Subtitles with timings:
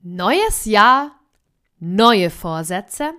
[0.00, 1.10] Neues Jahr,
[1.80, 3.14] neue Vorsätze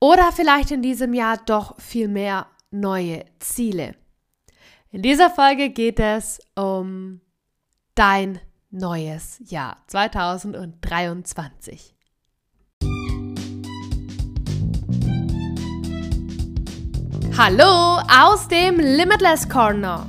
[0.00, 3.94] oder vielleicht in diesem Jahr doch viel mehr neue Ziele.
[4.90, 7.20] In dieser Folge geht es um
[7.94, 8.40] dein
[8.70, 11.94] neues Jahr 2023.
[17.36, 20.08] Hallo aus dem Limitless Corner.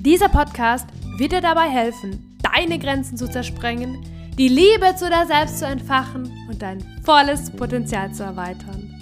[0.00, 0.86] Dieser Podcast
[1.16, 4.04] wird dir dabei helfen, deine Grenzen zu zersprengen
[4.38, 8.94] die Liebe zu dir selbst zu entfachen und dein volles Potenzial zu erweitern.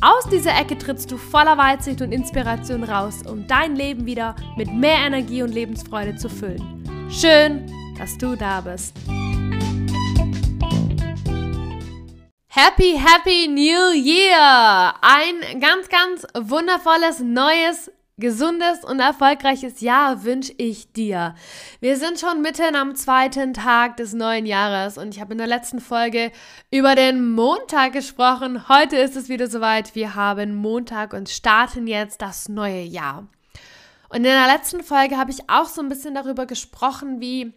[0.00, 4.72] Aus dieser Ecke trittst du voller Weitsicht und Inspiration raus, um dein Leben wieder mit
[4.72, 7.08] mehr Energie und Lebensfreude zu füllen.
[7.08, 8.96] Schön, dass du da bist.
[12.48, 14.94] Happy, happy New Year!
[15.00, 21.34] Ein ganz, ganz wundervolles neues gesundes und erfolgreiches Jahr wünsche ich dir.
[21.80, 25.46] Wir sind schon mitten am zweiten Tag des neuen Jahres und ich habe in der
[25.46, 26.30] letzten Folge
[26.70, 28.68] über den Montag gesprochen.
[28.68, 29.94] Heute ist es wieder soweit.
[29.94, 33.28] Wir haben Montag und starten jetzt das neue Jahr.
[34.08, 37.54] Und in der letzten Folge habe ich auch so ein bisschen darüber gesprochen, wie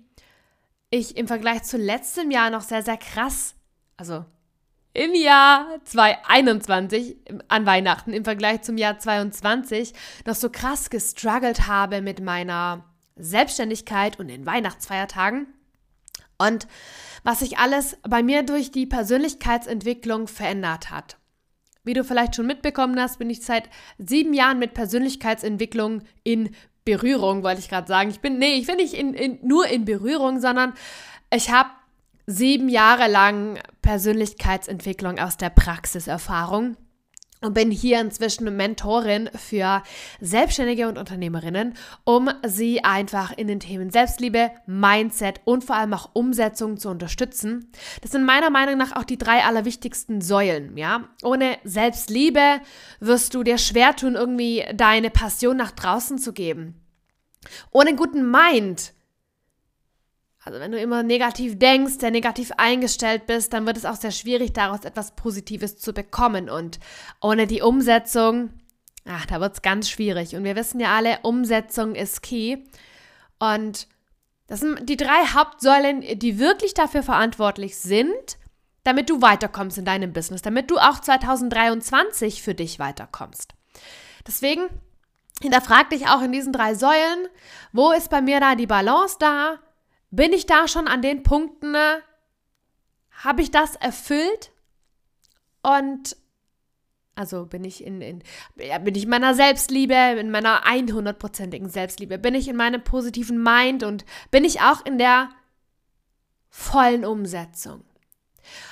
[0.89, 3.55] ich im Vergleich zu letztem Jahr noch sehr, sehr krass,
[3.97, 4.23] also
[4.95, 7.17] im Jahr 2021
[7.49, 9.93] an Weihnachten im Vergleich zum Jahr 2022
[10.25, 12.85] noch so krass gestruggelt habe mit meiner
[13.17, 15.47] Selbstständigkeit und den Weihnachtsfeiertagen.
[16.37, 16.67] Und
[17.23, 21.17] was sich alles bei mir durch die Persönlichkeitsentwicklung verändert hat.
[21.83, 27.43] Wie du vielleicht schon mitbekommen hast, bin ich seit sieben Jahren mit Persönlichkeitsentwicklung in Berührung,
[27.43, 28.09] wollte ich gerade sagen.
[28.11, 30.73] Ich bin, nee, ich bin nicht in, in, nur in Berührung, sondern
[31.33, 31.69] ich habe
[32.25, 36.77] sieben Jahre lang Persönlichkeitsentwicklung aus der Praxiserfahrung
[37.41, 39.83] und bin hier inzwischen Mentorin für
[40.19, 46.09] Selbstständige und Unternehmerinnen, um sie einfach in den Themen Selbstliebe, Mindset und vor allem auch
[46.13, 47.71] Umsetzung zu unterstützen.
[48.01, 51.09] Das sind meiner Meinung nach auch die drei allerwichtigsten Säulen, ja?
[51.23, 52.61] Ohne Selbstliebe
[52.99, 56.81] wirst du dir schwer tun, irgendwie deine Passion nach draußen zu geben.
[57.71, 58.94] Ohne guten Mind
[60.45, 64.11] also wenn du immer negativ denkst, der negativ eingestellt bist, dann wird es auch sehr
[64.11, 66.51] schwierig, daraus etwas Positives zu bekommen.
[66.51, 66.79] Und
[67.19, 68.51] ohne die Umsetzung,
[69.05, 70.35] ach, da wird es ganz schwierig.
[70.35, 72.59] Und wir wissen ja alle, Umsetzung ist key.
[73.39, 73.87] Und
[74.45, 78.37] das sind die drei Hauptsäulen, die wirklich dafür verantwortlich sind,
[78.83, 83.55] damit du weiterkommst in deinem Business, damit du auch 2023 für dich weiterkommst.
[84.27, 84.67] Deswegen
[85.41, 87.27] hinterfrag dich auch in diesen drei Säulen,
[87.73, 89.57] wo ist bei mir da die Balance da?
[90.15, 92.01] Bin ich da schon an den Punkten, ne?
[93.23, 94.51] habe ich das erfüllt?
[95.61, 96.15] Und
[97.15, 98.23] also bin ich in, in
[98.55, 103.83] bin ich in meiner Selbstliebe, in meiner 100%igen Selbstliebe, bin ich in meinem positiven Mind
[103.83, 105.29] und bin ich auch in der
[106.49, 107.85] vollen Umsetzung.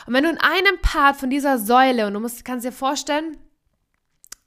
[0.06, 3.38] Und wenn du in einem Part von dieser Säule, und du musst, kannst dir vorstellen,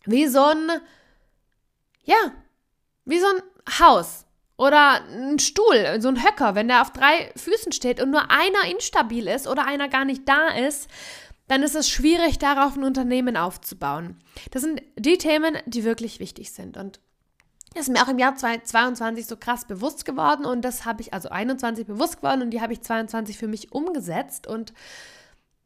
[0.05, 0.71] wie so ein,
[2.05, 2.33] ja,
[3.05, 4.26] wie so ein Haus.
[4.59, 8.71] Oder ein Stuhl, so ein Höcker, wenn der auf drei Füßen steht und nur einer
[8.71, 10.89] instabil ist oder einer gar nicht da ist,
[11.49, 14.17] dann ist es schwierig, darauf ein Unternehmen aufzubauen.
[14.51, 16.77] Das sind die Themen, die wirklich wichtig sind.
[16.77, 17.01] Und
[17.75, 21.13] das ist mir auch im Jahr 2022 so krass bewusst geworden und das habe ich,
[21.13, 24.73] also 21 bewusst geworden und die habe ich 22 für mich umgesetzt und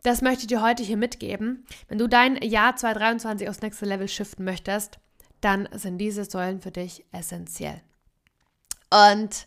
[0.03, 1.65] das möchte ich dir heute hier mitgeben.
[1.87, 4.99] Wenn du dein Jahr 2023 aufs nächste Level shiften möchtest,
[5.41, 7.81] dann sind diese Säulen für dich essentiell.
[8.91, 9.47] Und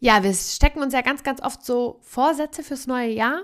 [0.00, 3.42] ja, wir stecken uns ja ganz, ganz oft so Vorsätze fürs neue Jahr.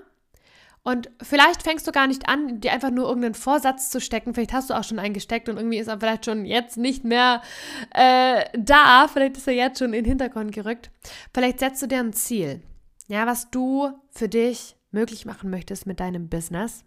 [0.82, 4.34] Und vielleicht fängst du gar nicht an, dir einfach nur irgendeinen Vorsatz zu stecken.
[4.34, 7.04] Vielleicht hast du auch schon einen gesteckt und irgendwie ist er vielleicht schon jetzt nicht
[7.04, 7.42] mehr
[7.94, 9.06] äh, da.
[9.08, 10.90] Vielleicht ist er jetzt schon in den Hintergrund gerückt.
[11.34, 12.62] Vielleicht setzt du dir ein Ziel,
[13.08, 16.84] ja, was du für dich möglich machen möchtest mit deinem Business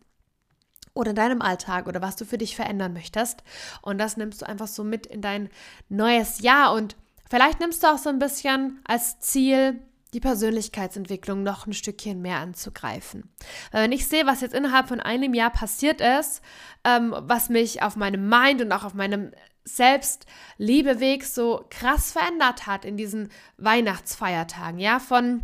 [0.96, 3.44] oder deinem Alltag oder was du für dich verändern möchtest.
[3.84, 5.50] Und das nimmst du einfach so mit in dein
[5.90, 6.96] neues Jahr und
[7.30, 9.80] Vielleicht nimmst du auch so ein bisschen als Ziel,
[10.14, 13.32] die Persönlichkeitsentwicklung noch ein Stückchen mehr anzugreifen.
[13.72, 16.42] Weil wenn ich sehe, was jetzt innerhalb von einem Jahr passiert ist,
[16.84, 19.32] ähm, was mich auf meinem Mind und auch auf meinem
[19.66, 25.42] Selbstliebeweg so krass verändert hat in diesen Weihnachtsfeiertagen, ja, von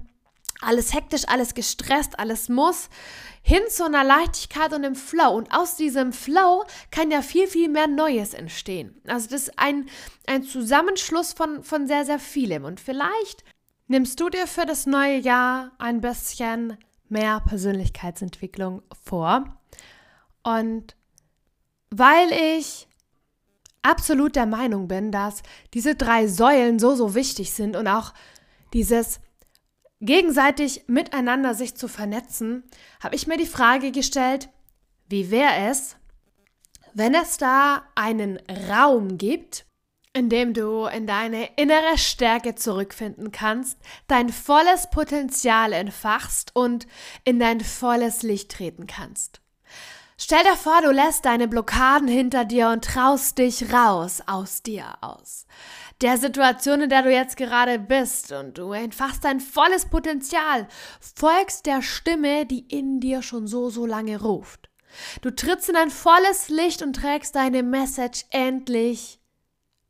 [0.62, 2.90] alles hektisch, alles gestresst, alles muss,
[3.42, 5.36] hin zu einer Leichtigkeit und einem Flow.
[5.36, 9.02] Und aus diesem Flow kann ja viel, viel mehr Neues entstehen.
[9.08, 9.90] Also das ist ein,
[10.28, 12.66] ein Zusammenschluss von, von sehr, sehr vielem.
[12.66, 13.44] Und vielleicht
[13.88, 19.46] nimmst du dir für das neue Jahr ein bisschen mehr Persönlichkeitsentwicklung vor.
[20.44, 20.96] Und
[21.90, 22.88] weil ich
[23.82, 25.42] absolut der Meinung bin, dass
[25.74, 28.14] diese drei Säulen so, so wichtig sind und auch
[28.74, 29.20] dieses
[30.02, 32.64] gegenseitig miteinander sich zu vernetzen,
[33.02, 34.50] habe ich mir die Frage gestellt,
[35.08, 35.98] wie wäre es,
[36.94, 39.66] wenn es da einen Raum gibt,
[40.14, 46.88] in dem du in deine innere Stärke zurückfinden kannst, dein volles Potenzial entfachst und
[47.26, 49.42] in dein volles Licht treten kannst.
[50.18, 54.98] Stell dir vor, du lässt deine Blockaden hinter dir und traust dich raus aus dir
[55.00, 55.46] aus.
[56.02, 60.68] Der Situation, in der du jetzt gerade bist und du entfachst dein volles Potenzial,
[61.02, 64.70] folgst der Stimme, die in dir schon so, so lange ruft.
[65.22, 69.20] Du trittst in ein volles Licht und trägst deine Message endlich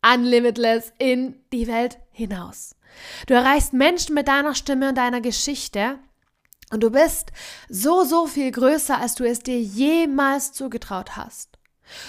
[0.02, 2.76] unlimitless in die Welt hinaus.
[3.28, 6.00] Du erreichst Menschen mit deiner Stimme und deiner Geschichte
[6.72, 7.32] und du bist
[7.70, 11.59] so, so viel größer, als du es dir jemals zugetraut hast.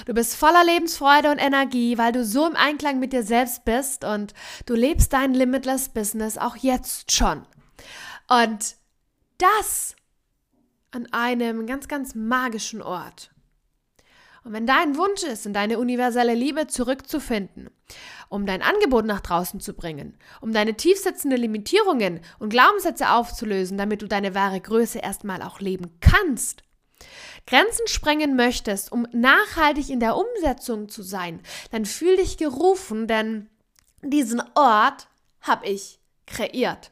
[0.06, 4.04] Du bist voller Lebensfreude und Energie, weil du so im Einklang mit dir selbst bist
[4.04, 4.34] und
[4.66, 7.46] du lebst dein Limitless Business auch jetzt schon.
[8.28, 8.76] Und
[9.38, 9.96] das
[10.90, 13.30] an einem ganz, ganz magischen Ort.
[14.42, 17.68] Und wenn dein Wunsch ist, in deine universelle Liebe zurückzufinden,
[18.30, 24.00] um dein Angebot nach draußen zu bringen, um deine tiefsitzende Limitierungen und Glaubenssätze aufzulösen, damit
[24.00, 26.62] du deine wahre Größe erstmal auch leben kannst,
[27.46, 33.48] Grenzen sprengen möchtest, um nachhaltig in der Umsetzung zu sein, dann fühl dich gerufen, denn
[34.02, 35.08] diesen Ort
[35.42, 36.90] habe ich kreiert.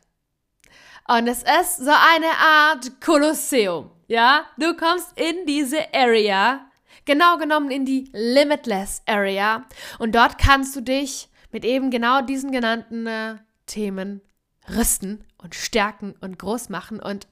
[1.06, 3.90] Und es ist so eine Art Kolosseum.
[4.08, 6.66] Ja, du kommst in diese Area,
[7.04, 9.66] genau genommen in die Limitless Area.
[9.98, 14.20] Und dort kannst du dich mit eben genau diesen genannten äh, Themen
[14.68, 17.00] rüsten und stärken und groß machen.
[17.00, 17.26] Und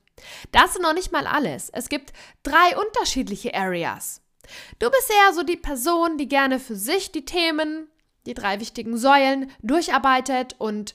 [0.52, 1.70] das ist noch nicht mal alles.
[1.70, 4.22] Es gibt drei unterschiedliche Areas.
[4.78, 7.88] Du bist eher so die Person, die gerne für sich die Themen,
[8.26, 10.94] die drei wichtigen Säulen durcharbeitet und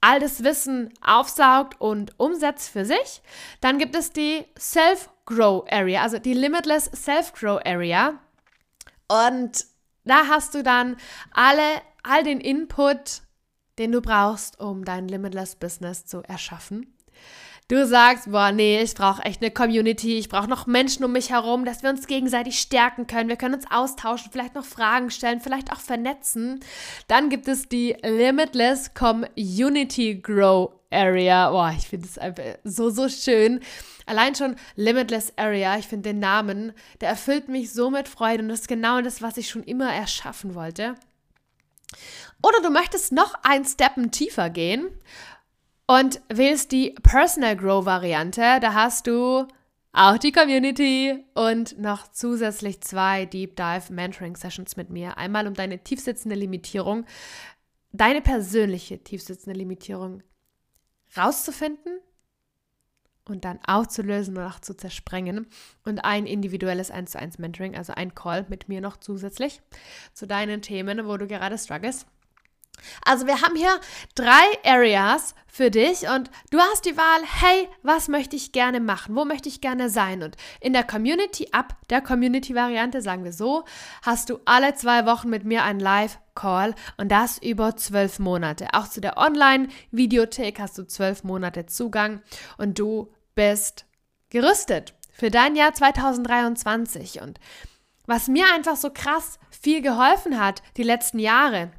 [0.00, 3.22] all das Wissen aufsaugt und umsetzt für sich.
[3.60, 8.20] Dann gibt es die Self-Grow Area, also die Limitless Self-Grow Area.
[9.08, 9.66] Und
[10.04, 10.96] da hast du dann
[11.32, 13.22] alle, all den Input,
[13.78, 16.95] den du brauchst, um dein Limitless Business zu erschaffen.
[17.68, 21.30] Du sagst, boah, nee, ich brauche echt eine Community, ich brauche noch Menschen um mich
[21.30, 25.40] herum, dass wir uns gegenseitig stärken können, wir können uns austauschen, vielleicht noch Fragen stellen,
[25.40, 26.60] vielleicht auch vernetzen.
[27.08, 31.50] Dann gibt es die Limitless Community Grow Area.
[31.50, 33.58] Boah, ich finde es einfach so, so schön.
[34.06, 38.48] Allein schon Limitless Area, ich finde den Namen, der erfüllt mich so mit Freude und
[38.48, 40.94] das ist genau das, was ich schon immer erschaffen wollte.
[42.44, 44.88] Oder du möchtest noch ein Steppen tiefer gehen
[45.86, 48.58] und wählst die Personal Grow Variante.
[48.60, 49.46] Da hast du
[49.92, 55.16] auch die Community und noch zusätzlich zwei Deep Dive Mentoring Sessions mit mir.
[55.16, 57.06] Einmal um deine tiefsitzende Limitierung,
[57.92, 60.22] deine persönliche tiefsitzende Limitierung
[61.16, 61.98] rauszufinden
[63.28, 65.46] und dann aufzulösen und auch zu zersprengen
[65.84, 69.62] und ein individuelles 1 zu 1 Mentoring, also ein Call mit mir noch zusätzlich
[70.12, 72.06] zu deinen Themen, wo du gerade struggles.
[73.04, 73.80] Also wir haben hier
[74.14, 79.16] drei Areas für dich und du hast die Wahl, hey, was möchte ich gerne machen?
[79.16, 80.22] Wo möchte ich gerne sein?
[80.22, 83.64] Und in der Community, ab der Community-Variante, sagen wir so,
[84.02, 88.68] hast du alle zwei Wochen mit mir einen Live-Call und das über zwölf Monate.
[88.74, 92.20] Auch zu der Online-Videothek hast du zwölf Monate Zugang
[92.58, 93.86] und du bist
[94.28, 97.22] gerüstet für dein Jahr 2023.
[97.22, 97.40] Und
[98.06, 101.70] was mir einfach so krass viel geholfen hat die letzten Jahre,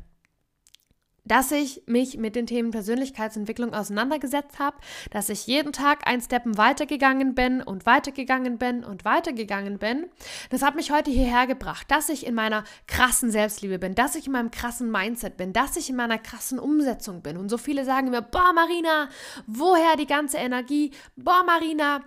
[1.28, 4.78] dass ich mich mit den Themen Persönlichkeitsentwicklung auseinandergesetzt habe,
[5.12, 10.08] dass ich jeden Tag ein Steppen weitergegangen bin und weitergegangen bin und weitergegangen bin.
[10.50, 14.28] Das hat mich heute hierher gebracht, dass ich in meiner krassen Selbstliebe bin, dass ich
[14.28, 17.38] in meinem krassen Mindset bin, dass ich in meiner krassen Umsetzung bin.
[17.38, 19.10] Und so viele sagen mir, boah, Marina,
[19.46, 20.92] woher die ganze Energie?
[21.16, 22.02] Boah, Marina,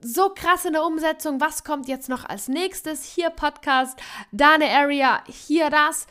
[0.00, 3.04] so krass in der Umsetzung, was kommt jetzt noch als nächstes?
[3.04, 3.98] Hier Podcast,
[4.32, 6.06] da eine Area, hier das.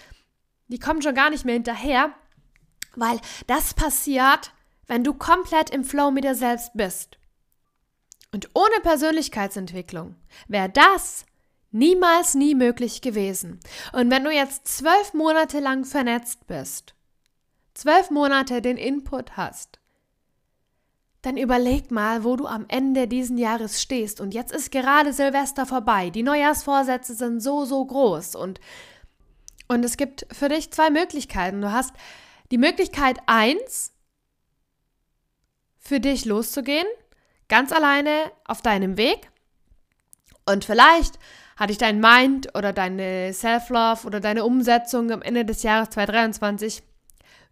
[0.68, 2.14] Die kommen schon gar nicht mehr hinterher.
[3.00, 4.54] Weil das passiert,
[4.88, 7.18] wenn du komplett im Flow mit dir selbst bist.
[8.32, 10.16] Und ohne Persönlichkeitsentwicklung
[10.48, 11.26] wäre das
[11.72, 13.60] niemals nie möglich gewesen.
[13.94, 16.96] Und wenn du jetzt zwölf Monate lang vernetzt bist,
[17.74, 19.80] zwölf Monate den Input hast,
[21.22, 24.22] dann überleg mal, wo du am Ende diesen Jahres stehst.
[24.22, 26.10] Und jetzt ist gerade Silvester vorbei.
[26.10, 28.36] Die Neujahrsvorsätze sind so, so groß.
[28.36, 28.62] Und,
[29.68, 31.62] und es gibt für dich zwei Möglichkeiten.
[31.62, 31.94] Du hast
[32.52, 33.94] die Möglichkeit eins,
[35.78, 36.86] für dich loszugehen,
[37.48, 39.32] ganz alleine auf deinem Weg.
[40.46, 41.18] Und vielleicht
[41.58, 46.84] hat dich dein Mind oder deine Self-Love oder deine Umsetzung am Ende des Jahres 2023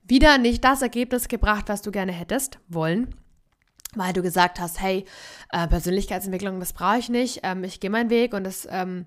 [0.03, 3.15] wieder nicht das Ergebnis gebracht, was du gerne hättest wollen.
[3.95, 5.05] weil du gesagt hast, hey,
[5.49, 9.05] äh, Persönlichkeitsentwicklung, das brauche ich nicht, ähm, ich gehe meinen Weg und das ähm,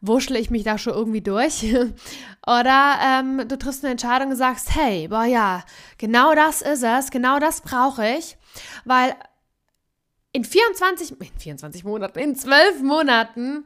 [0.00, 1.62] wurschle ich mich da schon irgendwie durch.
[2.46, 5.64] Oder ähm, du triffst eine Entscheidung und sagst, hey, boah ja,
[5.98, 8.36] genau das ist es, genau das brauche ich,
[8.84, 9.14] weil
[10.32, 13.64] in 24, in 24 Monaten, in 12 Monaten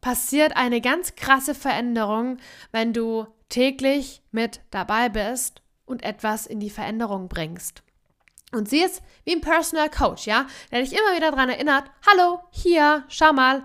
[0.00, 2.38] passiert eine ganz krasse Veränderung,
[2.72, 7.82] wenn du täglich mit dabei bist und etwas in die Veränderung bringst.
[8.52, 12.40] Und sie ist wie ein Personal Coach, ja, der dich immer wieder daran erinnert, hallo,
[12.50, 13.64] hier, schau mal,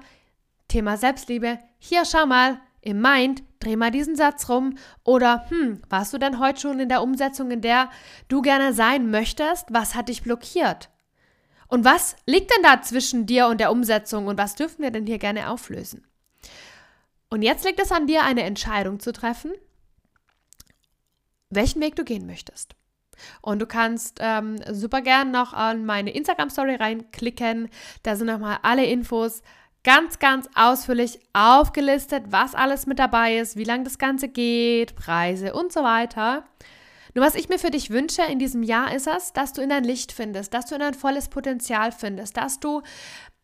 [0.76, 4.78] Thema Selbstliebe, hier, schau mal, im Mind, dreh mal diesen Satz rum.
[5.06, 7.90] Oder, hm, warst du denn heute schon in der Umsetzung, in der
[8.28, 9.68] du gerne sein möchtest?
[9.72, 10.90] Was hat dich blockiert?
[11.70, 15.06] Und was liegt denn da zwischen dir und der Umsetzung und was dürfen wir denn
[15.06, 16.06] hier gerne auflösen?
[17.30, 19.54] Und jetzt liegt es an dir, eine Entscheidung zu treffen,
[21.50, 22.76] welchen Weg du gehen möchtest.
[23.42, 27.70] Und du kannst ähm, super gern noch an meine Instagram-Story reinklicken.
[28.04, 29.42] Da sind nochmal alle Infos
[29.86, 35.54] ganz, ganz ausführlich aufgelistet, was alles mit dabei ist, wie lange das Ganze geht, Preise
[35.54, 36.44] und so weiter.
[37.14, 39.70] Nur was ich mir für dich wünsche in diesem Jahr ist es, dass du in
[39.70, 42.82] dein Licht findest, dass du in dein volles Potenzial findest, dass du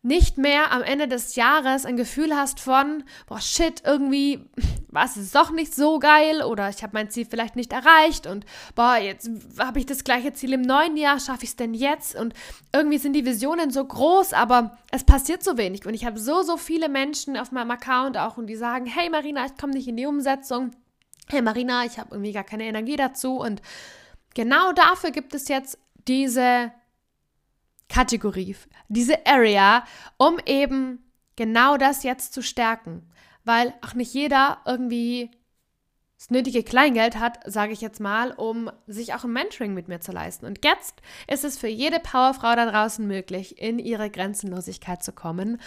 [0.02, 4.50] nicht mehr am Ende des Jahres ein Gefühl hast von, boah, shit, irgendwie
[4.92, 8.44] was ist doch nicht so geil oder ich habe mein Ziel vielleicht nicht erreicht und
[8.74, 12.14] boah, jetzt habe ich das gleiche Ziel im neuen Jahr, schaffe ich es denn jetzt?
[12.14, 12.34] Und
[12.74, 15.86] irgendwie sind die Visionen so groß, aber es passiert so wenig.
[15.86, 19.08] Und ich habe so, so viele Menschen auf meinem Account auch und die sagen, hey
[19.08, 20.72] Marina, ich komme nicht in die Umsetzung.
[21.28, 23.38] Hey Marina, ich habe irgendwie gar keine Energie dazu.
[23.38, 23.62] Und
[24.34, 26.70] genau dafür gibt es jetzt diese
[27.88, 28.56] Kategorie,
[28.88, 29.84] diese Area,
[30.18, 33.08] um eben genau das jetzt zu stärken.
[33.44, 35.30] Weil auch nicht jeder irgendwie
[36.22, 40.00] das nötige Kleingeld hat, sage ich jetzt mal, um sich auch ein Mentoring mit mir
[40.00, 40.46] zu leisten.
[40.46, 45.60] Und jetzt ist es für jede Powerfrau da draußen möglich, in ihre Grenzenlosigkeit zu kommen.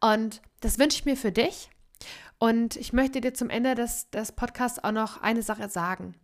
[0.00, 1.70] Und das wünsche ich mir für dich.
[2.38, 6.14] Und ich möchte dir zum Ende des, des Podcasts auch noch eine Sache sagen.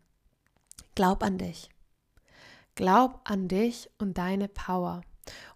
[0.95, 1.71] Glaub an dich.
[2.75, 5.01] Glaub an dich und deine Power.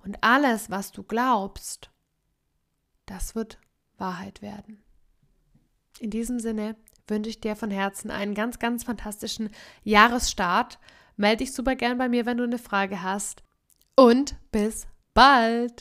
[0.04, 1.90] Und alles, was du glaubst,
[3.04, 3.59] das wird
[3.99, 4.82] Wahrheit werden.
[6.02, 6.75] In diesem Sinne
[7.06, 9.50] wünsche ich dir von Herzen einen ganz, ganz fantastischen
[9.85, 10.80] Jahresstart.
[11.16, 13.44] Melde dich super gern bei mir, wenn du eine Frage hast.
[13.94, 15.80] Und bis bald!